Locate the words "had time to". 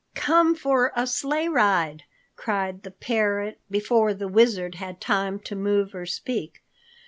4.73-5.55